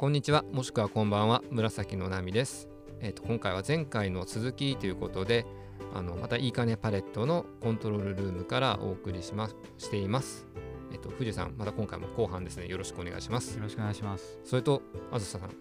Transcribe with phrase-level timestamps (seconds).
[0.00, 0.46] こんにちは。
[0.50, 1.42] もしくはこんばんは。
[1.50, 2.70] 紫の波です。
[3.00, 5.44] えっ、と今回は前回の続きということで
[5.92, 10.46] あのまたいいかねパレットのコントロールルームからお送りしましています。
[10.90, 12.66] えっ、と富士さんまた今回も後半ですね。
[12.66, 13.58] よろしくお願いします。
[13.58, 14.40] よろしくお願いします。
[14.42, 14.80] それと
[15.12, 15.54] あずささん、は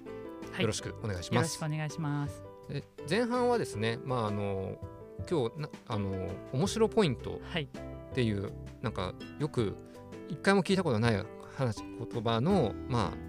[0.58, 0.62] い。
[0.62, 2.42] よろしくお願いしよろしますくお願いします。
[2.70, 4.78] で前半はですねまああの
[5.30, 7.64] 今日なあの面白ポイントはい。
[7.64, 9.76] っていうなんかよく
[10.29, 11.26] 一回も聞いたことない
[11.57, 13.29] 話言葉のまあ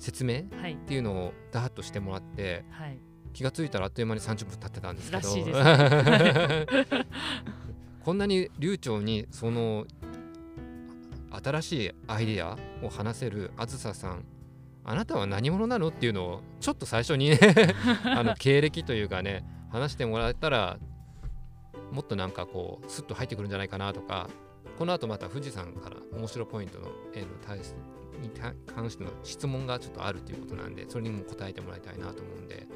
[0.00, 0.76] 説明っはい。
[0.76, 2.98] ていうのをダーッとしてもらってはい。
[3.32, 5.22] 気がついたらあっという間に30分経ってたんですけど
[8.04, 9.86] こんなに流暢にその
[11.30, 14.24] 新しいアイデアを話せるあずささん
[14.84, 17.38] あなたは何者なのっていうのをちょっと最初にね
[18.04, 20.78] あの経歴というかね話してもらえたら
[21.92, 24.28] もっとなんかこうスッと入ってくるんじゃないかなとか
[24.78, 27.74] この後また富士山から面白ポイントのへの対し
[28.20, 32.66] に関しての質問がちょっとあるということなんでそれにも答えてもらいたいなと思うんで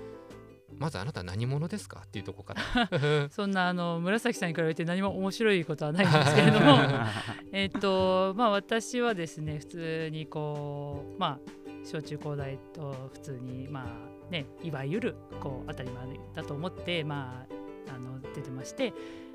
[0.78, 2.60] まずあなたは何者ですかっていうところか
[3.00, 3.28] ら。
[3.30, 6.78] そんなあの紫さんに比べて何も面白いことはないんですけれども、
[7.52, 11.38] えっとまあ私はですね普通にこうまあ
[11.84, 17.46] 小中高大と普通にまあねいわゆるこう当たり前だと思ってま
[17.88, 18.92] ああの出てまして。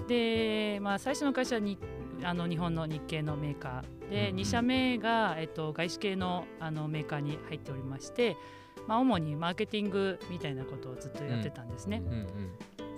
[0.08, 1.78] でまあ最初の会社に
[2.24, 4.42] あの日本の日系のメーカーで、うんうん。
[4.42, 8.38] 2社目が、えっと、外資系のあのメーカーに入っておりまして、
[8.88, 12.02] まあ、主にマーケティングみたいなことをずっとやってたんですね。
[12.06, 12.28] うんうん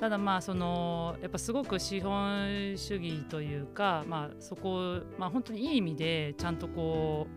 [0.01, 7.27] ただまあそのやっぱすごく資本主義というか、まあ、そこを、まあ、本当にいい意味でちゃんとこ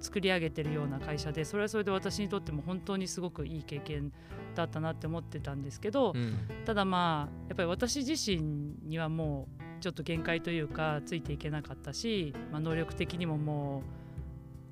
[0.00, 4.12] う作り上げてるような会社でそれはそれで私にとっても本当にすごくいい経験
[4.54, 6.38] だったなって思ってたんですけど、うん。
[6.64, 13.84] ただまあやっぱり私自身にはもうちょっと限界というかついていけなかったし、まあ、能力的にもも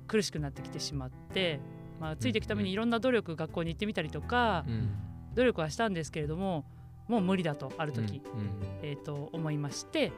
[0.03, 1.61] う苦しくなってきてしまって、
[2.01, 4.89] まあ、ついていくためにいろんな努力学校に行ってみたりとかうん。
[5.35, 6.65] 努力はしたんですけれども
[7.07, 8.49] もう無理だとある時、うん
[8.81, 10.11] えー、と思いまして、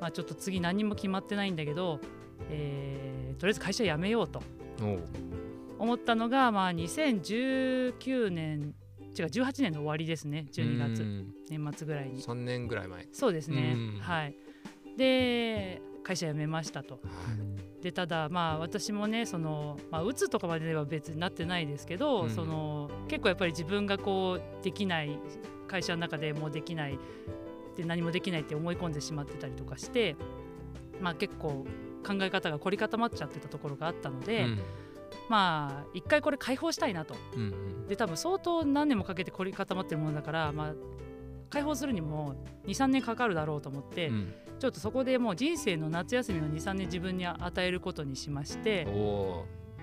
[0.00, 2.00] まあ、ちょっと次何も決まってないんだけど、
[2.48, 4.40] えーとりあえず会社辞めようと
[5.80, 8.74] 思ったのが、まあ、2019年
[9.16, 11.32] 違う18年の終わりですね12月うん。
[11.48, 12.20] 年末ぐらいに。
[12.20, 13.06] 3年ぐらい前。
[13.12, 13.74] そうですね。
[13.76, 14.00] うん。
[14.00, 14.34] はい
[14.96, 17.00] で会社辞めましたと。
[17.80, 22.30] でただまあ私もねその、まあ、うつとかまでは別になってないですけど、うん。
[22.30, 25.18] その結構やっぱり自分がこうできない
[25.68, 26.98] 会社の中でもうできない
[27.76, 30.16] で何もできないって思い込んでしまってたりとかして、
[31.00, 31.66] まあ、結構
[32.06, 34.58] 考え方が凝り固まっちゃってたところがあったので、うん。
[35.28, 37.14] まあ一回これ解放したいなと。
[37.34, 37.86] うんうん。
[37.86, 40.74] で多分相当何年もかけて凝り固まってるものだから、まあ、
[41.50, 42.34] 解放するにも
[42.66, 44.34] 23年かかるだろうと思って、うん。
[44.58, 48.86] ちょっとそこでもう人生の夏休みを23年自分に与えることにしまして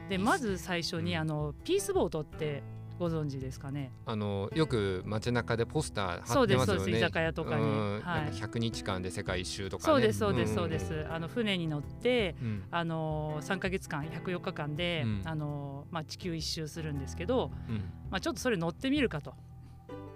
[0.09, 1.19] でまず最初にうん。
[1.19, 2.63] あのピースボートって
[2.97, 3.91] ご存知ですかね？
[4.05, 6.79] あのよく街中でポスター貼そうってますよね。
[6.79, 6.97] ですそうです。
[6.99, 8.01] 居酒屋とかに、うん。
[8.01, 8.21] はい。
[8.25, 9.85] なんか100日間で世界一周とかね。
[9.85, 10.55] そうですそうですん。
[10.55, 12.63] そうです、あの船に乗ってうん。
[12.69, 15.21] あの3ヶ月間104日間で、うん。
[15.25, 17.77] あのまあ、地球一周するんですけど、うん。
[18.11, 19.33] まあ、ちょっとそれ乗ってみるかと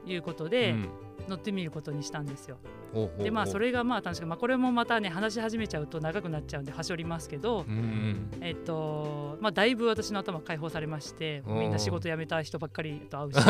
[0.06, 0.90] いうことで、うん
[1.28, 2.58] 乗ってみることにしたんですよ。
[3.20, 13.36] でまあそれがまあ楽しく、まあ、これもまたね話し始めちゃうと長くなっちゃうんではしょりますけど、うんうんえっとまあ、だいぶ私の頭解放されましてみんな仕事辞めた人ばっかりと会うし。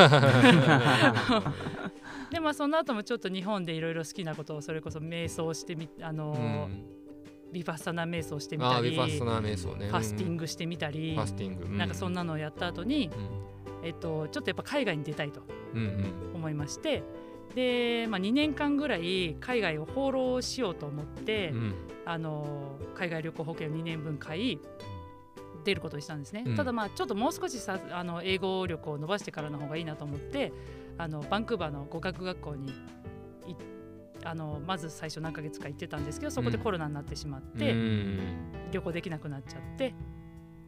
[2.32, 6.86] でまあその後もちょっと日本でいろいろ好きなことをそれこそ瞑想してみあのうー、ん。
[7.52, 8.96] ビパッサナ瞑想してみあたりね。
[8.98, 13.88] ファスティンググしてみたりファスティングなんかそんなのをやった後に、うん。
[13.88, 15.42] えっと、ちょっとやっぱ海外に出たいと
[15.74, 16.36] うんうん。
[16.36, 17.04] 思いまして
[17.54, 21.74] で、まあ、2年間ぐらい海外を放浪しようと思って、うん。
[22.06, 24.60] あの海外旅行保険を2年分買い
[25.64, 26.56] 出ることにしたんですね、うん。
[26.56, 30.54] ただまあちょっともう少しさあの英語力を伸ばしてからの方がいいなと思って
[30.98, 32.74] あのバンクーバーの語学学校にい
[34.24, 36.64] あのまず最初何ヶ月か行ってたんですけどそこでうん。
[36.64, 38.20] コロナになってしまって、うん。
[38.72, 39.96] 旅行できなくなっちゃって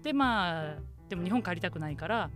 [0.01, 0.75] でまあ
[1.09, 2.31] でも日本帰りたくないから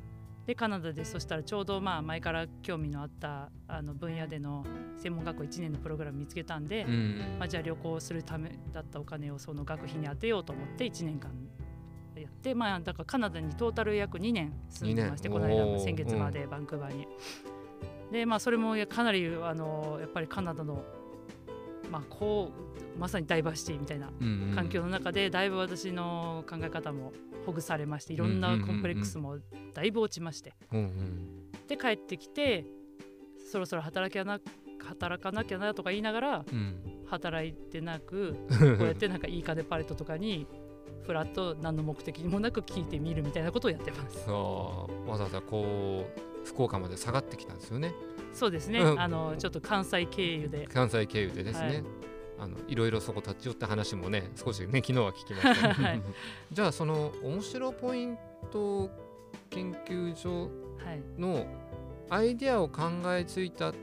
[0.46, 4.66] でカナダでそしたらちょうどまあ前から興味のあったあの分野での
[4.98, 11.32] 専門学校1年のプログラム見つけたんで、うんまあ、じゃあ旅行するためだったお金をその学費に当てようと思って1年間
[12.16, 15.84] やってまあだからカナダにトータル約2年住んでましてこの間おー。
[15.84, 17.08] 先月までバンクーバーに。
[18.12, 20.84] でまあそれもやかなりあのやっぱりカナダの
[21.92, 22.52] まあこ
[22.96, 24.08] うまさにダイバーシティみたいな
[24.56, 27.12] 環境の中でだいぶ私の考え方も
[27.46, 29.38] ほぐされましていろんなコンプレックスも
[29.74, 30.54] だいぶ落ちまして。
[31.68, 32.66] で帰ってきて
[33.52, 34.40] そろそろ働きな
[34.84, 36.80] 働かなきゃなとか言いながらうん。
[37.08, 40.48] 働いてなく こうやってなんかいい金パレットとかに
[41.06, 44.30] フラット何の目的もなく聞いてみるみたいなことをやってます。
[44.30, 47.94] わざわざこう福岡まで下がってきたんですよね
[48.33, 49.00] そうですね、うん。
[49.00, 50.68] あのちょっと関西経由で。
[50.68, 51.83] 関西経由でですね、はい。
[52.39, 56.01] あのいろいろそこ立ち寄った話もね少しね 昨日は聞きました、ね、はい。
[56.51, 58.18] じゃあその面白ポイン
[58.51, 58.89] ト
[59.50, 60.50] 研究所
[60.83, 61.45] はい、の
[62.10, 62.81] アイデアを考
[63.16, 63.74] えついた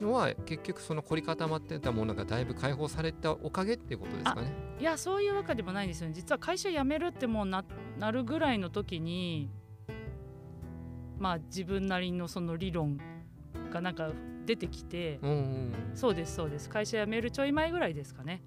[0.00, 4.52] のは結局その凝り固まってたものがだいぶ解放されたおかげっていうことですかね。
[4.80, 6.14] いやそういうわけでもないんですよね。
[6.14, 7.64] 実は会社辞めるってもうな
[7.98, 9.50] なるぐらいの時に
[11.18, 12.98] まあ自分なりのその理論
[13.74, 14.10] がなんか
[14.46, 16.68] 出てきて、うんうんそうですそうです。
[16.68, 18.42] 会社辞めるちょい前ぐらいですかね。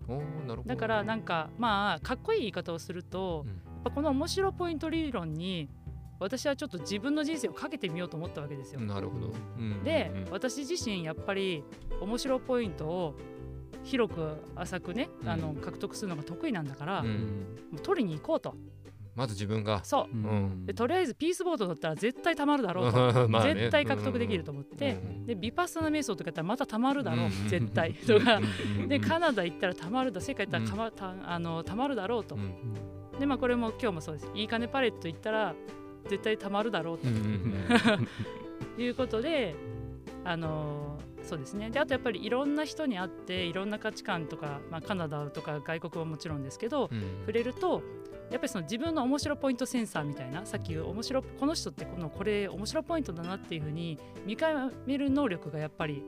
[0.66, 3.54] だからなんかまあかっこいい言い方をすると、うん。
[3.54, 5.70] やっぱこの面白ポイント理論に
[6.20, 8.80] 私はちょっと自分の人生をかけてみようと思ったわけですよ。
[8.82, 9.34] なるほど。
[9.58, 10.32] うんで、うん。
[10.32, 11.64] 私自身やっぱり
[12.02, 13.16] 面白ポイントを
[13.84, 17.46] 広く浅くね、あのうん獲得するのが得意なんだから、もうん。
[17.76, 18.56] う取りに行こうと
[19.18, 19.84] まず自分が。
[19.84, 20.16] そう。
[20.16, 20.66] うん。
[20.68, 22.98] でとりあえずピースボードだったら絶対たまるだろうと、
[23.28, 23.56] まあね。
[23.56, 25.26] 絶対獲得できると思って、うん。
[25.26, 27.32] でビパッサナ瞑想とかやったらまたたまるだろう、うん。
[27.50, 27.96] 絶対。
[27.96, 28.88] とか、うん。
[28.88, 33.20] でカナダ行ったらたまるだ世界行ったらたま,、たあのたまるだろうと、うん。
[33.20, 34.32] でまあこれも今日もそうです。
[34.36, 35.56] いい金パレット行ったら
[36.08, 37.08] 絶対たまるだろうと。
[38.80, 39.56] いうことで、
[40.24, 41.70] あのそうですね。
[41.70, 47.02] であとやっぱりいろんな人に会っていろんな価値観とか、まあ、カナダとか外国はもちろんですけど、うん。
[47.22, 47.82] 触れると
[48.32, 54.50] やっぱりその自分の面白ポイントセンサーみたいなさっき面白この人ってこのこれ面白ポイントだなっていうふうに見極
[54.86, 56.04] める能力がやっぱり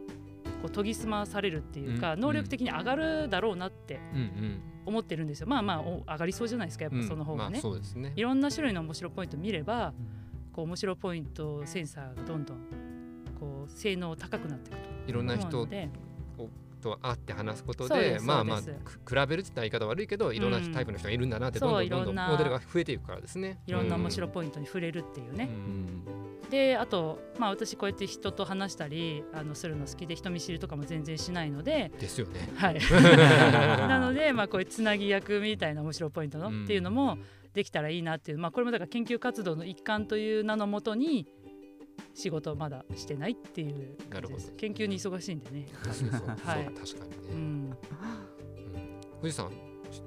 [0.61, 2.19] こう研ぎ澄まされるっていうか、うん。
[2.19, 5.47] 能力的に上がるだろうなってうん思ってるんですよ。
[5.47, 7.01] まあまあお上がりそうじゃないですかやっうん。
[7.01, 8.11] ぱその方がね、まあそうですね。
[8.15, 8.21] い。
[8.21, 9.93] ろんな種類の面白ポイント見れば
[10.51, 12.57] こう面白ポイントセンサーがどんどん
[13.39, 14.85] こう性能高くなっていくと。
[15.07, 15.89] いろんな人で。
[16.79, 18.65] と会って話すことでまあまあ比
[19.27, 23.59] べるって言ったら言い方悪いけどいろんなタイプの人がいるんだなってどんどんどんどんいろんなモデルが増えていくからですね。
[23.67, 26.49] いろんな面白いポイントに触れるっていうね、うん。
[26.49, 31.91] であとまあ私こうやって人と話したりあのするの好きで人見知りとかも全然しないので。
[31.99, 32.49] ですよね。
[32.55, 32.79] はい。
[33.87, 37.17] なのでまあこういうつなぎ役みたいな面白ポイントの、うんっていうのも
[37.53, 41.27] できたらいいなっていうまあこれもだから研究活動の一環という名のもとに
[42.19, 44.53] 仕事をまだしてないっていう感じです。
[44.57, 46.27] 研究に忙しいんでね、確かにそう。
[46.27, 46.65] はい。
[46.65, 47.17] そう確かにね。
[47.31, 47.77] うん、うん。
[49.21, 49.49] 富士山
[49.91, 50.03] し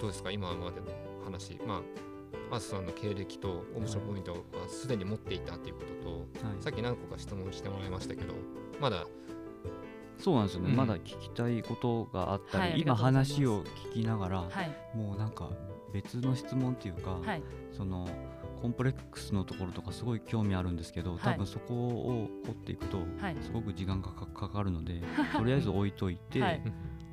[0.00, 0.30] どうですか？
[0.30, 0.86] 今までの
[1.24, 1.58] 話。
[1.66, 4.38] まああずさんの経歴と面白いポイントは
[4.68, 6.62] すでに持っていたっていうことと、はい。
[6.62, 8.32] さっき何個か質問してもらいましたけど
[8.80, 9.06] まだ
[10.18, 10.76] そうなんですよね、うん。
[10.76, 12.80] まだ聞きたいことがあったり、はい。
[12.80, 13.62] 今話を
[13.92, 14.96] 聞きながら、はい。
[14.96, 15.50] もうなんか
[15.92, 17.42] 別の質問っていうか、はい。
[17.70, 18.08] その
[18.58, 23.36] コンプレックスのところとかすごい興味あるんですけど、多分そこを掘っていくとはい。
[23.40, 25.02] すごく時間がかかかるので、
[25.36, 26.62] とりあえず置いといて、はい。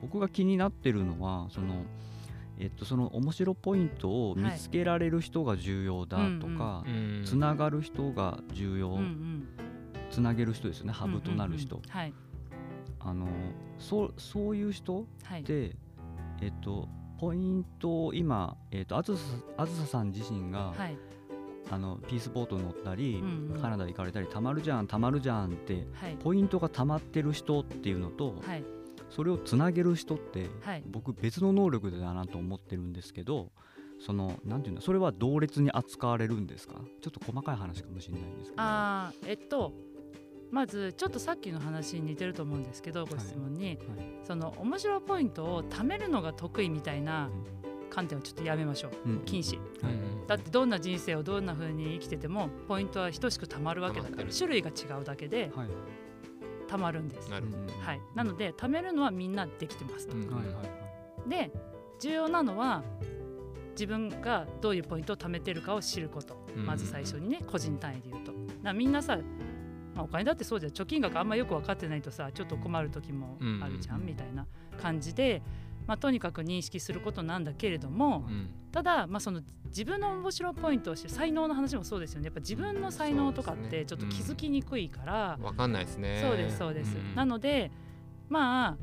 [0.01, 1.86] 僕が気になってるのはその
[2.57, 9.47] えっと、その面白ポイントを見つけられる人が重要だとか、うんつながる人が重要、うんうん。
[10.09, 11.92] つなげる人ですよねハブとなる人、うんうんうん。
[11.92, 12.13] はい。
[13.00, 13.27] あの
[13.77, 15.44] そうそういう人はい。
[15.44, 15.75] で、
[16.42, 16.88] えっと、
[17.18, 19.24] ポイントを今、えっと、あずさ
[19.57, 20.97] あずささん自身が、はい
[21.72, 23.62] あのピースボート乗ったり、うんうん。
[23.62, 26.18] カナダ行かれたりたまるじゃんたまるじゃんってはい。
[26.24, 28.64] ポイントがたまってる人っていうのと、はい。
[29.10, 30.84] それをつなげる人って、はい。
[30.86, 33.52] 僕別の能力だなと思ってるんですけど
[34.06, 36.76] そのなんていうんだそれは同列に扱われるんですか？
[37.02, 38.64] ちょっと細かい話かもしれないんですけど。
[38.64, 39.74] あーえっと
[40.52, 43.78] まずちょっとさっきの話に似てると思うんですけどご質問に、はい。
[44.24, 47.30] その面白ポイントを貯めるのが得意みたいな
[47.89, 49.09] 観点をちょっとやめましょう。
[49.09, 49.57] うん禁止。
[49.81, 49.94] はい。
[50.27, 55.68] だってどんな人生をどんな風に生きててもポイントは等しく貯まるわけだから種類が違うだけではい。
[56.68, 57.44] 貯まるんです、はい、
[58.15, 60.35] なので貯めるのはみんなできてますと、うん。
[60.35, 60.61] はいはいは
[61.27, 61.30] い。
[61.30, 61.51] で
[61.99, 62.83] 重要なのは
[63.71, 68.31] 自分がどういうポイントを貯めてるかを知ること、うんまず最初にね個人単位で言うと。
[68.63, 69.18] だみんなさ、
[69.94, 70.71] まあ、お金だってそうじゃん。
[70.71, 74.06] 貯金額あんまよく分かってないとさちょっと困る時もあるじゃん、うん。
[74.06, 74.47] みたいな
[74.81, 75.44] 感じで、
[75.87, 78.49] まあ、とにかく認識することなんだけれども、うん。
[78.71, 82.25] ただ、まあ、その自分の面白いポイントをして才能の話もそうですよね。
[82.25, 86.21] やっぱ自分の才能とかってちょっと気づきにくいから、わかんないですね。
[86.21, 87.15] そうですそうです、ん。
[87.15, 87.71] なので
[88.30, 88.77] まあ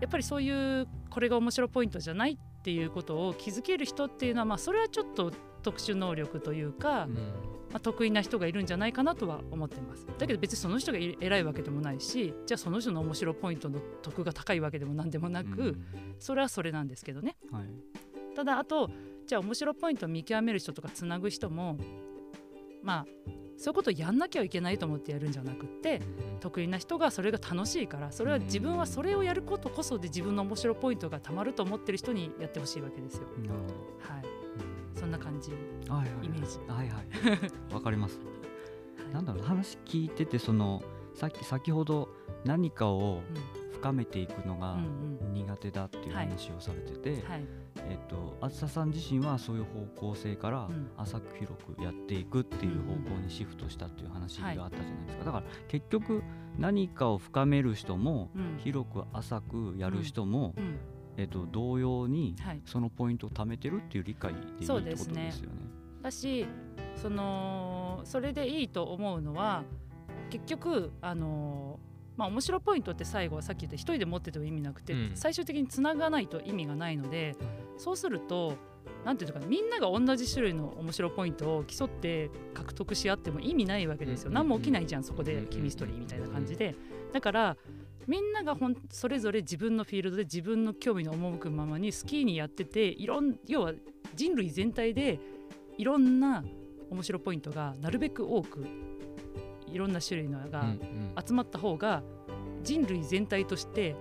[0.00, 7.18] やっぱりそういうこれが面白いポイントじゃないっていうことを気づける人っていうのはまあそれはちょっと特殊能力というか、うん
[7.74, 10.06] まあ、得意な人がいるんじゃないかなとは思ってます。
[10.16, 15.84] だけど別にその人がい偉いわけでもないしじゃあその人の面白いポイントの得が高いわけでも何でもなく、うん。
[16.20, 17.34] それはそれなんですけどね。
[17.50, 17.64] はい。
[18.36, 18.90] ただあと
[19.26, 21.76] じゃあ面白いポイントを見極める人とかつなぐ人も
[22.80, 23.06] まあ
[23.56, 26.00] そういうことをやんなきゃいけないと思ってやるんじゃなくって
[26.38, 33.22] 得意な人がそれが楽しいからそれは自分はそれをやることこそで自分の面白いポイントがたまると思ってる人にやってほしいわけですよ。
[33.42, 33.74] なるほど。
[34.14, 34.43] はい、うん
[35.04, 35.50] そんな感じ、
[35.86, 36.26] はいはい。
[36.26, 36.58] イメージ。
[36.66, 37.04] はいはい。
[37.74, 38.18] わかります。
[38.18, 39.12] はい。
[39.12, 40.82] なんだろう話聞いててその
[41.12, 42.08] さっき先ほど
[42.44, 43.64] 何かをうん。
[43.74, 44.78] 深めていくのが
[45.34, 47.44] 苦手だっていうはい話をされてて、はい。
[47.90, 50.90] えっとあずささん自身はそういう方向性からうん。
[50.96, 56.22] 浅く広くやっていくっていう方向にシフトしたっていう話があったじゃないですか、だから結局
[56.58, 58.56] 何かを深める人もうん。
[58.56, 60.78] 広く浅くやる人も、うん
[61.16, 65.24] えっと、同様にはい、そのポイントを貯めてるっていう理解でいいってことですね。
[65.26, 65.56] ですよね。
[66.02, 66.46] だし
[66.96, 69.64] そのそれでいいと思うのは
[70.30, 71.78] 結局あの
[72.16, 75.12] まあ面白ポイントって最後はさっき言った一人で持ってても意味なくて、うん。
[75.14, 77.36] 最終的につながないと意味がないので
[77.78, 78.56] そうすると
[79.04, 86.74] なんていうのかなみんなが同じ種類の面白ポイントを競って獲得し合っても意味ないわけですよ、うん何も起きないじゃんそこでうんケミストリーみたいな感じで
[87.12, 87.56] だから
[88.06, 93.72] みんながほんそれぞれ自分のフィールドで自分の興味の赴くままにスキーにやってていろん要は
[94.14, 95.18] 人類全体で
[95.78, 96.44] いろんな
[96.90, 98.66] 面白ポイントがなるべく多く
[99.66, 100.64] いろんな種類のが
[101.26, 102.02] 集まった方が
[102.62, 103.96] 人類全体として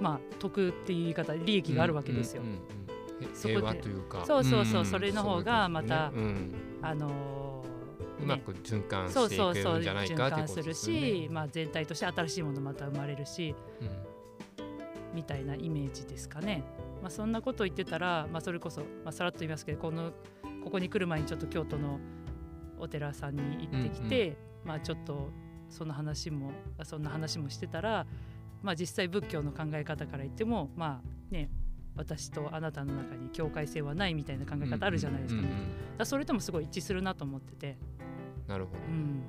[0.00, 2.42] まあ得っていう言い方利益があるわけですよ。
[3.34, 4.24] そこで平和というか。
[4.26, 6.12] そうそうそうそれの方がまた
[6.82, 7.41] あのうん
[8.22, 11.08] うまく循環していくんじゃない循かってこと環するですよね。
[11.08, 14.12] し、まあ、全体として新しいものまた生まれるしうん
[15.14, 16.64] みたいなイメージですかね。
[17.02, 20.12] まあ、そんなこと言ってたら、まあ、それこそ、まあ、さらっと言いますけどこの
[20.64, 21.98] ここに来る前にちょっと京都の
[22.78, 25.30] お寺さんに行ってきて、まあ、ちょっと
[25.68, 26.52] その話も
[26.84, 28.06] そんな話もしてたら、
[28.62, 31.50] まあ、実際仏教の考え方から言ってもまあね
[31.96, 35.66] 私とあなたの中に境界線はないみたいな考え方あるじゃないですか,、うんうんうん
[35.98, 37.76] だそれともすごい一致するなと思ってて、
[38.46, 38.78] なるほど。
[38.78, 39.22] うん、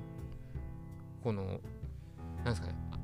[1.22, 1.60] この
[2.44, 2.98] なんですかねあ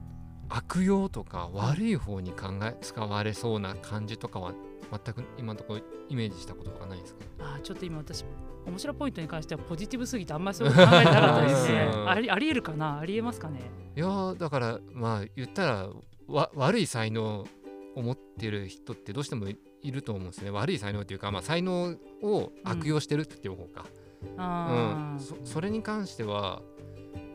[0.57, 4.53] 悪用とか悪い方に考え使われそうな感じとかは
[4.91, 7.21] 全く今のところイメージしたことがないですか？
[7.39, 8.25] あーちょっと今私
[8.67, 11.89] 面白いポイントに関してはポジティブすぎてあんまりそう考えてなかったですね。
[11.95, 12.09] うん。
[12.11, 13.61] ありありえるかなありえますかね？
[13.97, 15.89] いやーだからまあ言ったら
[16.27, 17.47] わ悪い才能
[17.95, 19.57] を持ってる人ってどうしてもい
[19.93, 20.51] ると思うんですね。
[20.51, 24.00] 悪い才能っていうか、まあ、才能を悪用してるっていう方か、うん
[24.37, 25.21] あー。
[25.21, 26.63] そそれに関しては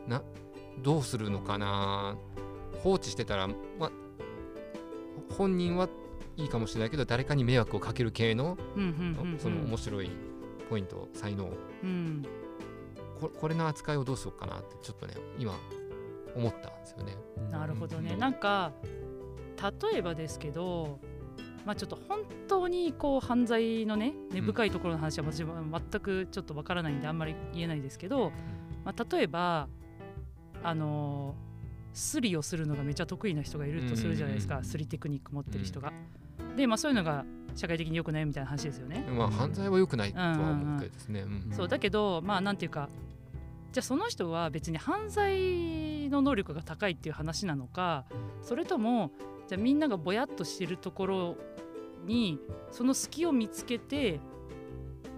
[0.06, 0.22] な
[0.82, 2.16] どうするのかな。
[2.82, 3.54] 放置してたら、ま
[3.86, 3.90] あ、
[5.36, 5.88] 本人は
[6.36, 8.88] いいかもしれないけど誰かに迷惑をかける系のうんうん
[9.24, 9.38] うんうん。
[9.38, 10.10] その面白い
[10.68, 11.50] ポイント才能。
[11.82, 12.24] うん。
[13.20, 15.58] ここれの扱いをどうしようかなってちょっとね今
[16.34, 17.16] 思ったんですよね。
[17.50, 18.18] なるほどね、うん。
[18.18, 18.72] なんか
[19.90, 21.00] 例えばですけど
[21.66, 28.30] まあちょっと本当にこう犯罪のね根深いところの話は私は全くちょっとわからないんであんまり言えないですけど、
[28.84, 29.68] まあ、例えば
[30.62, 31.34] あの
[31.92, 35.92] スリをするのがめちゃ得意な人がいるとするじゃないですか、うんスリテクニック持ってる人が。
[36.56, 39.04] でまあそういうのが社会的に良くないみたいな話ですよね。
[39.10, 41.24] まあ犯罪は良くないとは思うけどですね。
[41.52, 42.88] そうだけどまあなんていうか
[43.72, 48.04] じゃあその人は別に犯罪の能力が高いっていう話なのか
[48.42, 49.10] それとも
[49.48, 51.36] じゃあみんながぼやっとしてるところ
[52.06, 52.38] に
[52.70, 54.20] その隙を見つけて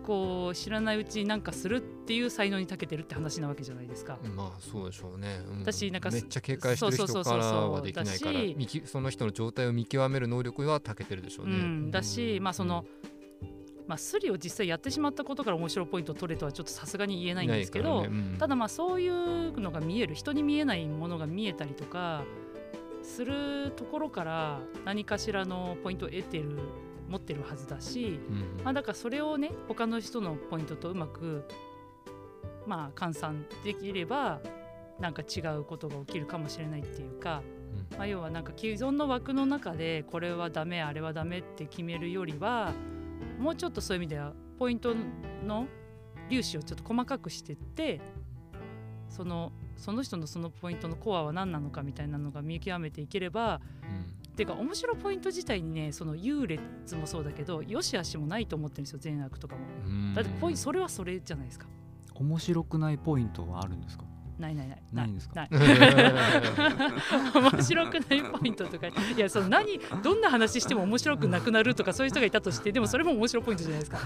[0.09, 4.19] こう知らないうちになんかするっていう才能に長けてるって話なわけじゃないですか。
[4.35, 5.43] まあそうでしょうね。
[5.47, 5.61] うん。
[5.61, 8.41] 私なんかめっちゃ警戒してるそうそう人そうそうからはできないから
[8.87, 11.57] その人の状態を見極める能力は長けてるでしょうね。
[11.57, 12.87] うん、だし、まあその、
[13.87, 18.09] まあ、スリを実際やってしまったことから面白いポイントを取れとはちょっとさすがに言えないんですけど、ね。
[18.09, 18.37] うん。
[18.39, 22.25] ただまあそういうのが見える人に見えないものが見えたりとか
[23.09, 26.59] するところから何かしらのポイントを得てる
[27.09, 31.45] 持ってるはずだし、うんまあ、だからそれをね他の人のポイントとうまく
[32.67, 34.41] まあ換算できれば
[35.01, 37.43] なんか違うことが起きるかもしれないっていうか、
[37.97, 42.73] まあ、要はなんか既存の枠の中でこれはダメあれはダメって決めるよりは
[43.39, 44.95] もうちょっとそういう意味ではポイント
[45.47, 45.67] の
[46.29, 48.01] 粒子をちょっと細かくしてって
[49.09, 56.63] そのその人のそのポイントのコアは何なのかみたいなのが見極めていければっていうか面白いポイント自体にねその優劣
[56.97, 59.63] もそうだけど良し悪しもないと思ってるんですよ善悪とかも。
[59.87, 61.67] うんだってポイそれはそれじゃないですか。
[62.15, 64.05] 面白くないポイントはあるんですか？
[64.39, 64.83] ないないない。
[64.93, 65.49] ないんですか？
[67.35, 68.87] 面白くないポイントとか。
[68.87, 73.99] いやその何どんな話しても面白くなくなるとかそういう人がいたとしてでもそれも面白いポイントじゃないですか。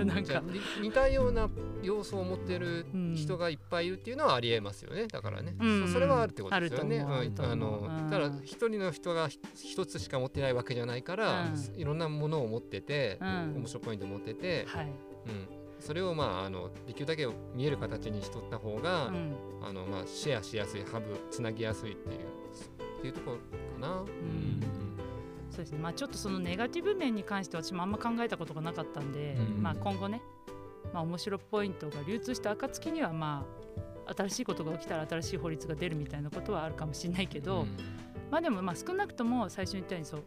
[0.00, 0.06] うん。
[0.08, 0.40] なんか。
[0.40, 1.48] に似たような
[1.82, 5.06] 要素を持ってるうん人がいっぱいいるっていうのはありえますよね。
[5.06, 5.86] だからね、うん。
[5.86, 7.00] そそれはあるってことですよね。
[7.00, 8.10] あのうん。
[8.10, 11.80] ただ一人の人がひ一つしか持ってないわけじゃないから、うん。
[11.80, 13.54] いろんなものを持ってて、うん。
[13.58, 14.88] 面白いポイントを持ってて、はい、う
[15.30, 15.48] ん、
[15.82, 19.34] それをまああのできるだけ見える形にしとった方が、うん。
[19.62, 23.42] あのまあシェアしやすいハブつなぎやすいっていうっていうところか
[23.80, 24.00] な。
[24.00, 24.60] うん。
[25.50, 25.78] そうですね。
[25.78, 29.62] まあちょっとそのネガティブ面に関して私もあんま考えたことがなかったんで、うん。
[29.62, 30.22] まあ今後ね
[30.92, 33.44] まあ面白ポイントが流通した暁にはま
[34.06, 37.76] あ新しいことが起きたら新しい法律が出るみたいなことはあるかもしれないけど、うん。
[38.30, 40.22] まあでもまあ少なくとも最初に言ったようにそう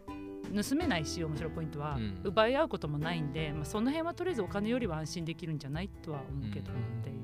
[0.45, 2.19] 盗めないし面白いポイントは、うん。
[2.23, 7.15] 奪い合うこともないんで、まあ、その辺はとりあえずお金よりは安心できるんじゃないとは思うけど、うんっていう。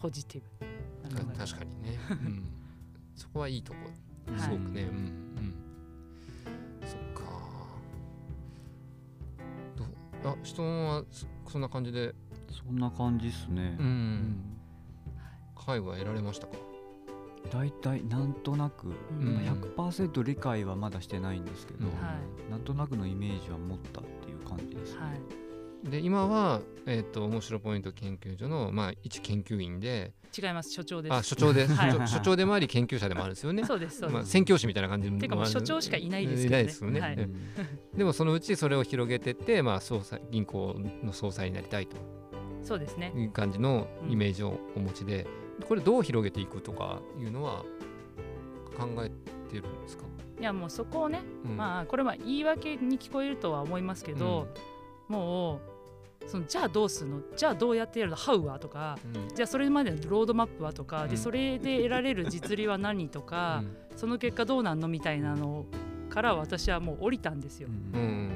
[0.00, 1.14] ポジティブ。
[1.14, 2.52] な確かにね、うん、
[3.14, 3.78] そこはいいとこ。
[4.32, 4.40] はい。
[4.40, 4.96] すごくね、うん。
[4.96, 5.54] うん。
[6.86, 7.22] そっか。
[9.76, 10.32] どう？
[10.32, 12.14] あ質問はそそんな感じで。
[12.50, 13.76] そんな感じっすね。
[13.78, 13.88] う、うん。
[14.16, 14.56] ん
[15.56, 16.56] 介護は得られましたか？
[17.50, 18.88] 大体なんとなく、
[19.18, 19.34] うん。
[19.34, 19.42] まあ
[19.76, 21.90] 100%理解はまだしてないんですけど、うん。
[21.92, 22.14] は
[22.50, 25.08] なんとなくのイメージは持ったっていう感じですね、は
[25.86, 25.90] い。
[25.90, 30.70] で今は、えー、と面白ポイント研究所の、まあ、一研究員で違います。
[30.72, 31.12] 所長です。
[31.12, 31.92] あ所長で、はい。
[31.92, 33.64] 所所長でもあり研究者でもあるんですよね。
[33.64, 36.60] そうですそうです、まあ、宣教師みたいな感じてかもうまあ所長しかいないですけどね。
[36.60, 37.16] いないですよね、はい。
[37.18, 37.28] え
[37.96, 41.96] でもそのうちそれを広げてって、まあ、総裁銀行の総裁になりたいと。
[42.62, 43.12] そうですね。
[43.16, 45.26] いう感じのイメージをお持ちで、
[45.66, 47.64] これどう広げていくとかいうのは
[48.76, 49.10] 考え
[49.50, 50.04] てるんですか、
[50.38, 51.56] いやもうそこをね、うん。
[51.56, 54.48] まあこれは言い訳に聞こえるとは思いますけど、
[55.08, 57.20] もうそのじゃあどうするの？
[57.36, 58.16] じゃあどうやってやるの？
[58.16, 59.34] ハウはとかうん。
[59.34, 61.10] じゃあそれまでのロードマップはとか、うん。
[61.10, 63.62] でそれで得られる実利は何とか、
[63.96, 64.88] その結果どうなんの？
[64.88, 65.66] みたいなの
[66.08, 67.68] から私はもう降りたんですよ。
[67.68, 68.00] うん。
[68.00, 68.30] うん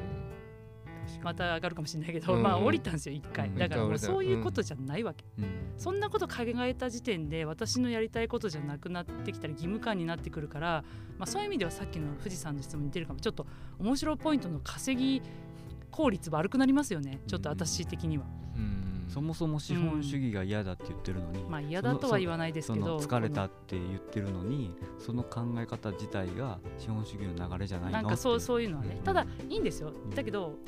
[1.22, 3.48] また上がるかもしれないけど、うんまあ降りたんですよ一回。
[3.48, 3.58] うん。
[3.58, 5.44] だからもうそういうことじゃないわけ、うん。
[5.76, 10.84] そんなこと考えた時点で私のやりたいことじゃなくなってきたら義務感になってくるから、
[11.18, 13.20] まあ、そういう意味ではさっきの富士山の質問に似てるかも。
[13.20, 13.46] ちょっと
[13.78, 15.22] 面白いポイントの稼ぎ
[15.90, 17.20] 効率悪くなりますよね。
[17.26, 18.24] ちょっと私的には、
[18.56, 18.94] うん。
[19.08, 22.86] そもそも資本主義が嫌だって言ってるのに、まあ嫌だとは言わないですそけど。
[22.86, 29.04] の疲れたって言ってるのにその考え方自体が資本主義の流れじゃないのなんかそううそういうのはね、うん。
[29.04, 29.92] ただいいんですよ。
[30.14, 30.58] だけど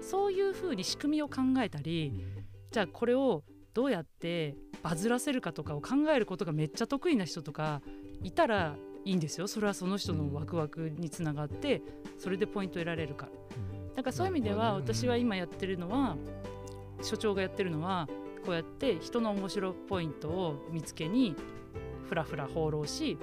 [0.00, 2.24] そういうふうに仕組みを考えたり
[2.70, 3.42] じゃあこれを
[3.74, 7.82] どうやってバズらせるかとかを考えることがめっちゃ得意な人とか
[8.22, 9.46] いたらいいんですよ。
[9.46, 11.82] それはその人のワクワクにつながって
[12.18, 13.26] それでポイント得られるか。
[13.26, 13.32] ら
[13.96, 16.16] だからそういう意味では私は今やってるのは
[17.02, 18.08] 所長がやってるのは
[18.44, 21.34] こうやって人の面白ポイントを見つけに
[22.08, 23.18] ふらふら放浪し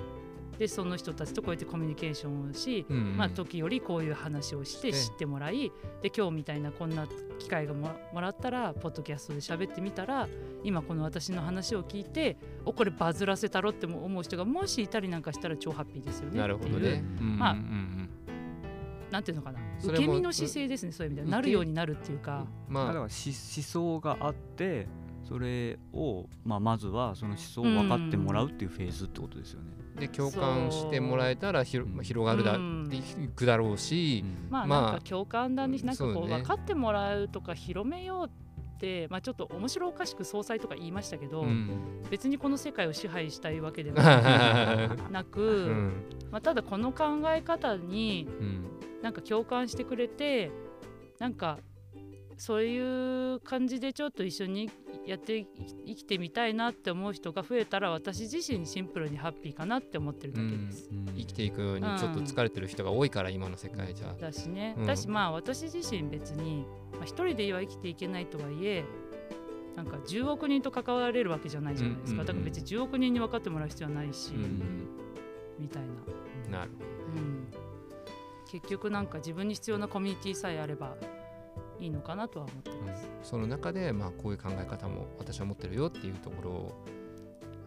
[0.58, 3.18] でその人たちとこうやってコミュニケーションをし、うんうん。
[3.18, 7.08] まあ、時よりこういう話をして知ってもらいで今日みたいなこんな
[7.40, 10.28] 機会がももらったらポッドキャストで喋ってみたら
[10.64, 16.40] 今この私の話を聞いておこれバズらせたろって思う人がもしいたりなんかしたら超ハッピーですよね。
[16.40, 17.04] なるほどね。
[17.20, 17.24] う。
[17.24, 18.10] んまあうんうん。
[19.12, 19.60] なんていうのかな。
[19.84, 21.38] 受け身の姿勢ですねそういう意味では。
[21.38, 22.46] なるようになるっていうか。
[22.68, 22.74] うん。
[22.74, 24.88] まあ、だまあからし思想があって
[25.28, 29.72] それを、まあ、まずはその思想を分かってもらうっていうフェーズってことですよね。
[30.00, 31.88] で共感してもらえたらひろう。
[31.88, 32.90] んまあ広がるだうん。
[32.94, 36.36] いくだろうし、まあまあなんか共感だになんかこそうね。
[36.36, 42.04] う分かってもらうとか広めようってまあちょっと面白おかしく総裁とか言いましたけど、うん。
[42.10, 45.94] 別にこの世界を支配したいわけではなく、 うん。
[46.32, 48.64] まあ、ただこの考え方にうん。
[49.02, 50.52] なんか共感してくれて
[51.20, 51.60] なんか
[52.38, 54.70] そういう感じでちょっと一緒に
[55.08, 55.48] やってい
[55.86, 60.90] 生きてみたいなって思う人が増えたら私自身シンプルにハッピーかなって思ってるだけです。
[61.16, 64.14] 生きていくのにちょっと疲れてる人が多いから今の世界じゃ。
[64.14, 64.86] だしね、うん。
[64.86, 68.84] だしまあ私自身別に、まあ、一人では生きていけないとはいえ
[69.78, 72.34] なんか10億人と関われるわけじゃないじゃないですか、うんうんうん。
[72.34, 74.88] だから別に10億人に分かってもらう必要はないし、うん
[75.60, 75.84] みたい
[76.52, 76.72] な、なる
[77.16, 77.48] うん、
[78.52, 80.96] 結局なんか自分に必要なコミュニティさえあれば
[81.80, 83.10] いいのかなとは思ってます。
[83.24, 86.86] その中でまあこういう考え方も私は持ってるよっていうところを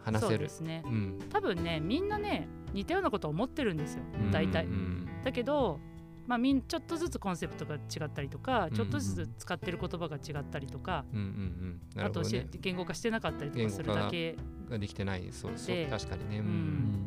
[0.05, 0.45] 話そうせる。
[0.45, 0.83] ですね。
[0.85, 1.19] うん。
[1.31, 4.03] 多分ねみんなね似たようなことを思ってるんですよ。
[4.15, 5.09] うん大体、うん。
[5.25, 5.79] だけど
[6.27, 11.81] まあみんちょっとずつコンセプトが違ったりとかうんちょっとずつ使ってる言葉が違ったりとか、うんうんうん。
[11.97, 12.59] なあとしるほどね。
[12.61, 14.37] 言語化してなかったりとかするだけ。
[14.69, 15.29] ができてない。
[15.33, 15.77] そうそう。
[15.77, 16.39] で確かにね。
[16.39, 16.49] ううん。
[16.49, 17.07] ん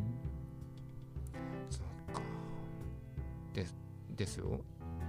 [1.70, 1.82] そっ
[2.14, 2.22] か。
[3.54, 3.74] です
[4.14, 4.60] ですよ。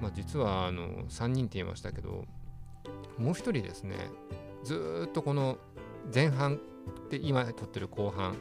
[0.02, 2.26] まあ実はあの3人って言いましたけど
[3.18, 3.96] もう一人ですね
[4.64, 5.58] ずーっとこの
[6.14, 6.60] 前半
[7.10, 8.36] で今撮ってる後半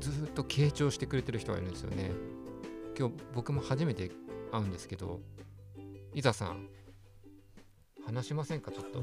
[0.00, 2.10] ずーっと傾聴してくれてる人がいるんですよね。
[2.98, 4.10] 今日僕も初めて
[4.50, 5.20] 会うんですけど
[6.14, 6.68] 伊沢さん
[8.04, 9.02] 話しませんかちょっと。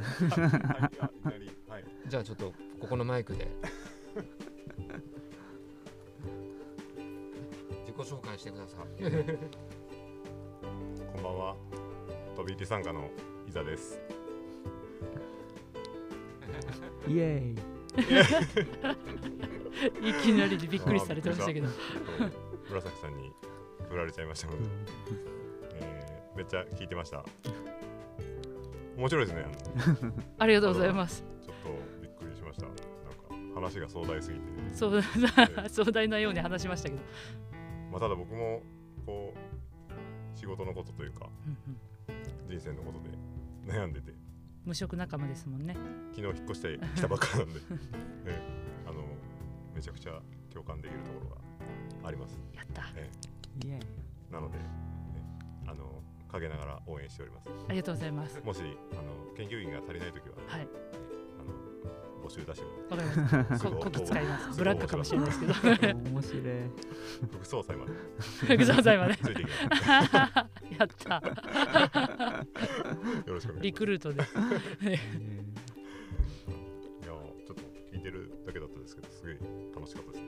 [2.07, 3.47] じゃあちょっとここのマイクで
[7.85, 9.78] 自己紹介してください。
[11.29, 11.55] ばんは。
[12.35, 13.09] 飛び入り参加の
[13.47, 13.99] 伊沢です。
[17.07, 17.55] イエー
[20.03, 20.09] イ。
[20.09, 21.67] いきなりでびっくりされてましたけど。
[22.69, 23.31] 紫さんに
[23.89, 24.59] 振られちゃいましたので、
[25.75, 27.25] えーめっちゃ聞いてました。
[28.95, 29.45] 面白いですね
[30.37, 31.23] ありがとうございます。
[31.45, 31.69] ちょっと
[32.01, 32.65] びっくりしました。
[32.65, 32.83] なんか
[33.55, 34.45] 話が壮大すぎて。
[35.69, 37.01] 壮大なように話しましたけど、
[37.91, 38.61] まあただ僕も
[39.05, 39.48] こう仕
[40.49, 42.49] 事のことというかうんうん。
[42.49, 44.13] 人生のことで悩んでて。
[44.65, 45.75] 無職仲間ですもんね。
[46.11, 47.59] 昨日引っ越してきたばっかなんで、
[48.27, 48.41] え
[48.85, 48.89] え。
[48.89, 49.03] あの
[49.73, 52.39] めちゃくちゃ共感できるところがあります。
[52.53, 52.83] やった。
[52.83, 54.63] イエーイなので、ね、
[55.65, 57.49] あの陰ながら応援しております。
[57.67, 58.39] ありがとうございます。
[58.43, 60.67] もしあの研究員が足りないときははい
[62.29, 64.57] 募集出して使います。
[64.59, 65.53] ブラックかもしれないですけど。
[65.97, 66.43] 面白い。
[67.33, 67.91] 副総裁まで。
[68.55, 69.15] 副総裁まで。
[69.15, 69.49] ついていきま
[70.77, 71.21] やった。
[71.21, 71.25] す
[73.27, 73.59] よろしくお願いします。
[73.61, 74.35] リクルートです。
[74.35, 74.39] いや
[77.07, 77.55] ちょっと
[77.91, 79.37] 聞いてるだけだったですけどすごい
[79.75, 80.27] 楽しかったですね。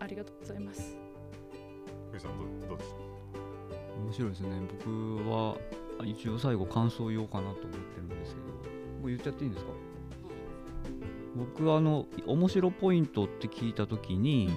[0.00, 0.96] ありがとうございます。
[2.12, 2.96] 藤さんどうどうでした？
[4.00, 4.60] 面白いですね。
[4.84, 5.56] 僕は
[6.00, 8.46] あ一応最後感想言おうかなと思ってるんですけど。
[8.48, 9.70] もう言っちゃっていいんですか？
[11.34, 14.50] 僕あの面白ポイントって聞いた時に、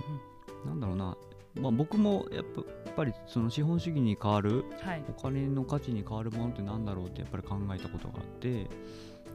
[0.66, 1.18] なんだろうな、
[1.62, 5.04] まあ、僕もやっぱやっぱりその資本主義に変わるはい。
[5.10, 8.68] お金の価値に変わるものって何だろうってやっぱり考えたことがあって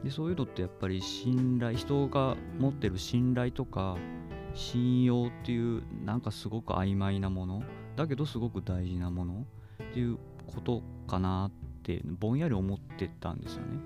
[0.03, 3.97] でそういうのってやっぱり信頼人が持ってる信頼とか
[4.53, 7.63] 信用っていうなんかすごく曖昧なもの
[7.95, 9.45] だけどすごく大事なもの
[9.81, 10.17] っていう
[10.53, 11.51] ことかなっ
[11.83, 13.79] てぼんやり思ってたんですよね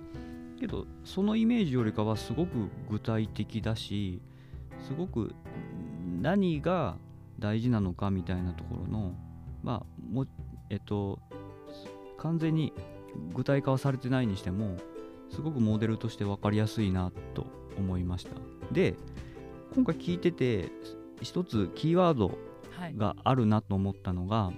[0.58, 4.22] けどそのイメージよりかはすごく具体的だし
[4.88, 5.34] すごく
[6.22, 6.98] 何が
[7.40, 9.14] 大事なのかみたいなところの
[9.64, 10.26] まあも
[10.70, 11.20] えっと
[12.18, 12.74] 完全に
[13.34, 14.78] 具体化はされてないにしても
[15.30, 17.46] すごくモデルとして分かりやすいなと
[17.78, 18.32] 思いました。
[18.72, 18.96] で
[19.76, 20.72] 今回聞いてて
[21.22, 22.38] 一つキーワード
[22.78, 22.96] はい。
[22.96, 24.52] があるなと思ったのが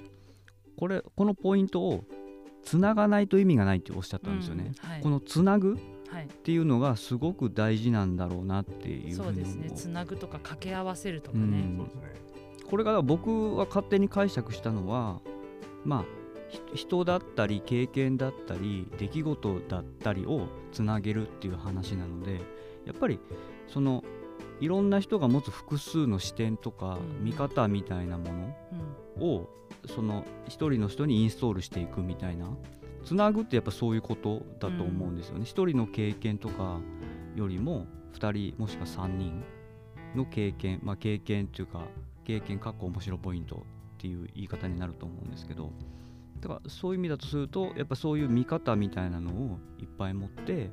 [0.78, 2.04] これこのポイントを
[2.64, 5.02] つながないと意味がないっておっしゃったんですよね、うんはい。
[5.02, 5.78] このつなぐ
[6.10, 6.26] はい。
[6.26, 9.72] っていうのがすごく大事なんだろうなっていうふそうですね。
[9.72, 11.44] つなぐとか掛け合わせるとかね。
[11.44, 11.92] うん。
[12.70, 15.22] これが僕は勝手に解釈したのは
[15.86, 16.06] まあ
[16.50, 22.42] ひ人だったり経験だったり出来事だったりをつなげるっていう話なので
[22.86, 23.20] やっぱり
[23.68, 24.04] その
[24.60, 27.24] いろんな人が持つ複数の視点とかうん。
[27.24, 28.40] 見方みたいなもうん。
[28.40, 28.56] の
[29.20, 29.50] を
[29.88, 32.50] その一人の人にインストールしていくみたいな
[33.04, 35.46] つなぐってやっぱそういうことだと思うんですよね。
[35.46, 36.80] 一人の経験とか
[37.36, 39.44] よりも2人もしくは3人
[40.16, 41.86] の経験まあ経験っていうか
[42.24, 43.60] 経験かっこ面白ポイントっ
[43.98, 45.72] ていう言い方になると思うんですけど
[46.42, 50.70] だからそういう意味だとするとやっぱそういう見方みたいなのをいっぱい持って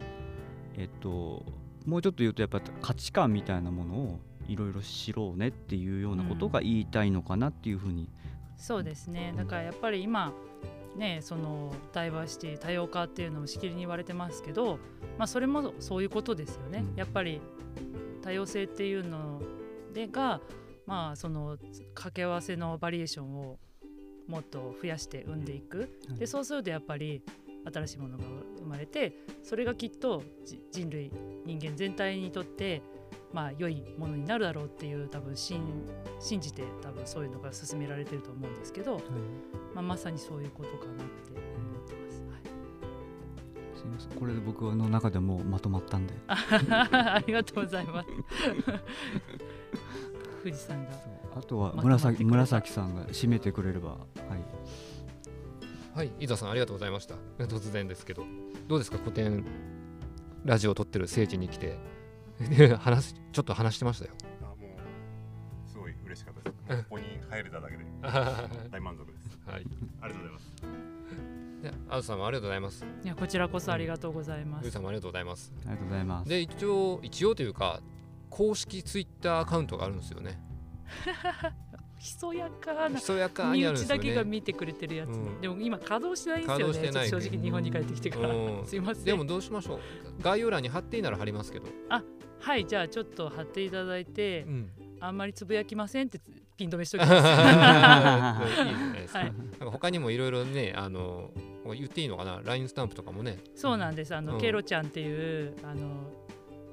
[0.76, 1.44] えっと
[1.86, 8.08] もうちょっと言うとやっぱ価値観みたいなものをいろいろ知ろうねっていうようなことが言いたいのかなっていうふうに、
[8.56, 9.34] そうですね。
[9.36, 10.32] だからやっぱり今
[10.96, 14.78] ねそのダイバーシティ多様化っていうのもしきりに言われてますけど、
[15.18, 16.96] まあ、それもそういうことですよね、うん。
[16.96, 17.40] やっぱり
[18.22, 19.40] 多様性っていうの
[19.92, 20.40] でが
[20.86, 21.58] まあその
[21.94, 23.58] 掛け合わせのバリエーションを
[24.26, 27.22] もっと増やして生んでいく、はいでそうするとやっぱり
[27.72, 28.24] 新しいものが
[28.58, 31.10] 生まれてそれがきっとじ人類
[31.44, 32.82] 人間全体にとって
[33.32, 35.60] まあ良いものになるだろうっていう多分信
[36.20, 39.00] 信じて多分そういうのが進められてると思うんですけど、
[39.74, 41.40] まあ、まさにそういうことかなって思
[41.84, 42.16] ってます。
[43.80, 44.10] すいません。
[44.18, 46.14] これで僕の中でもうまとまったんで。
[46.26, 48.08] はい、ありがとうございます。
[50.42, 50.90] 富士山が。
[51.36, 54.00] あとは紫紫さんが締めてくれればはい。
[55.94, 57.14] はい、伊沢さんありがとうございました。
[57.38, 58.24] 突然ですけど、
[58.68, 59.44] どうですか古典
[60.44, 61.78] ラジオを撮ってる聖地に来て
[62.78, 64.12] 話すちょっと話してましたよ。
[64.42, 69.38] あもうすごい嬉しかったですここに入れただけでは 大満足ですい。
[69.48, 70.54] ありがとうございます
[71.62, 72.86] で、あずさんもありがとうございます。
[73.04, 74.64] いやこちらこそありがとうございます。
[74.64, 75.52] ゆうさんもありがとうございます。
[75.60, 77.80] ありがとうございますで、一応一応というか
[78.30, 80.40] 公式ツイッターアカウントがあるんですよね。
[81.98, 84.30] ひそやかなひそやか身内だけがね。
[84.30, 89.80] 見てくれてるやつ、うんでも今稼働してないんですよね稼働してないね正直日本に帰ってきてから、うんすいませんでもどうしましょう。
[90.22, 91.66] 概要欄に貼っていいなら貼りますけど。
[92.40, 94.70] はいじゃあちょっと貼っていただいて、うん。
[94.98, 96.18] あんまりつぶやきませんって
[96.56, 97.22] ピン止めしときいいます。
[97.22, 99.18] じゃないですか。
[99.18, 99.32] はい。
[99.32, 101.30] なんか他にもいろいろね、あの
[101.66, 103.38] 言っていいのかな、ラインスタンプとかもね。
[103.54, 104.14] そうなんです。
[104.14, 104.40] あの、うん。
[104.40, 106.10] ケロちゃんっていうあの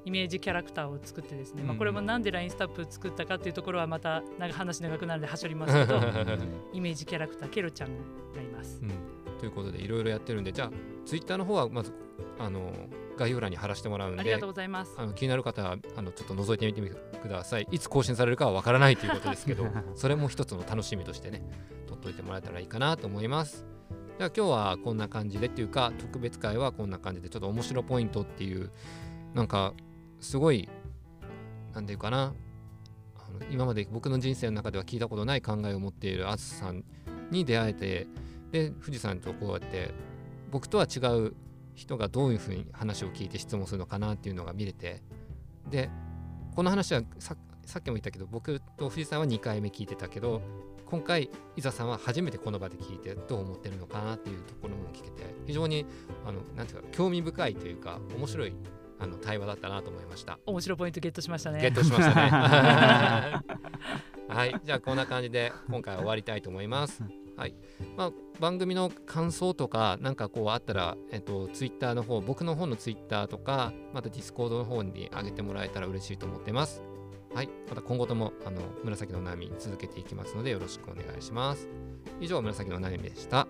[0.05, 5.99] イメージキャラクターを作ってですね、まあ、うんこれもなんで LINE スタンプ作ったかっていうところはまたなんか話長くなるんではしょりますけど
[6.73, 7.89] イメージキャラクターケロちゃん
[8.33, 8.79] がいます。
[8.81, 8.91] うん、
[9.39, 10.71] ということでいろいろやってるんでじゃあ
[11.05, 11.93] ツイッターの方はまず
[12.39, 12.71] あの
[13.17, 14.95] 概要欄に貼らせてもらうんでありがとうございます。
[14.97, 16.81] あの気になる方はあのちょっと覗いてみて
[17.21, 17.67] ください。
[17.71, 21.43] いつ更新されるかはわからないということですけど それも一つの楽しみとしてね
[21.87, 23.65] 取っといてもらえたらいいかなと思います。
[24.17, 28.71] じゃあ今日はこんな感じでっていうか特別会はこんな感じでちょっと面白ポイントっていう
[29.33, 29.73] なんか
[30.19, 30.69] すごい
[31.73, 32.33] なんていうかな
[33.49, 36.83] 今まで僕の人生の中では聞いたことない考えを持っているあずさん
[37.31, 38.07] に出会えて
[38.51, 39.91] で富士山とこうやって
[40.51, 41.33] 僕とは違う
[41.75, 45.01] 人がどういうふうに話を聞いて質問するのかなっていうのが見れて
[45.69, 45.89] で
[46.55, 50.41] この話はささっきも言ったけど僕と藤さんは2回目聞いてたけど
[50.85, 55.85] 今回伊沢さんは初めてこの場で聞いてどう思ってるのかなっていうところも聞けて非常に
[56.25, 58.53] あのなんていうか興味深いというか面白い
[58.99, 60.39] あの対話だったなと思いました。
[60.45, 62.31] 面白いポイントゲットしましたねゲットしましたね。
[64.29, 67.03] はい、じゃあこんな感じで今回は終わりたいと思います。
[67.35, 67.55] はい。
[67.97, 76.83] まあ、番組の感想とか、なんかこうあったら、えっと、ツイッターの方、僕の方のツイッターとか、またディスコードの方に上げてもらえたら嬉しいと思ってます。
[77.33, 77.49] はい。
[77.67, 81.67] また今後とも、あの、紫の悩み続けていきますので、よろしくお願いします。
[82.19, 83.47] 以上、紫の悩みでした。